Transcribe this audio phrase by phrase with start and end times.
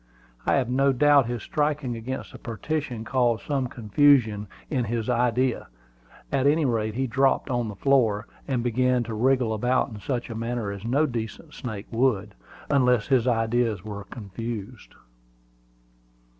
[0.47, 5.67] I have no doubt his striking against the partition caused some confusion in his ideas:
[6.31, 10.31] at any rate, he dropped on the floor, and began to wriggle about in such
[10.31, 12.33] a manner as no decent snake would,
[12.67, 14.95] unless his ideas were confused.